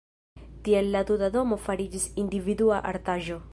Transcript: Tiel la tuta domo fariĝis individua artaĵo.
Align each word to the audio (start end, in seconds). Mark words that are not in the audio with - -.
Tiel 0.67 0.89
la 0.95 1.03
tuta 1.09 1.29
domo 1.35 1.59
fariĝis 1.67 2.09
individua 2.25 2.83
artaĵo. 2.95 3.43